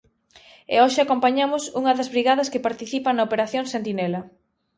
[0.73, 4.21] E hoxe acompañamos unha das brigadas que participan na operación sentinela.